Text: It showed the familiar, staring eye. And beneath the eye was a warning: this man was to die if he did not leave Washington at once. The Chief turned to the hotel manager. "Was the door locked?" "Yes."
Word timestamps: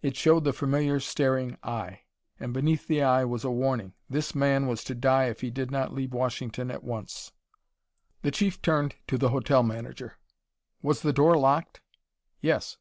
It 0.00 0.16
showed 0.16 0.44
the 0.44 0.54
familiar, 0.54 0.98
staring 0.98 1.58
eye. 1.62 2.04
And 2.40 2.54
beneath 2.54 2.86
the 2.86 3.02
eye 3.02 3.26
was 3.26 3.44
a 3.44 3.50
warning: 3.50 3.92
this 4.08 4.34
man 4.34 4.66
was 4.66 4.82
to 4.84 4.94
die 4.94 5.24
if 5.26 5.42
he 5.42 5.50
did 5.50 5.70
not 5.70 5.92
leave 5.92 6.14
Washington 6.14 6.70
at 6.70 6.82
once. 6.82 7.32
The 8.22 8.30
Chief 8.30 8.62
turned 8.62 8.94
to 9.08 9.18
the 9.18 9.28
hotel 9.28 9.62
manager. 9.62 10.14
"Was 10.80 11.02
the 11.02 11.12
door 11.12 11.36
locked?" 11.36 11.82
"Yes." 12.40 12.78